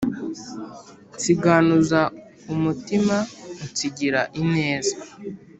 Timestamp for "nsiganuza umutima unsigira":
1.15-4.21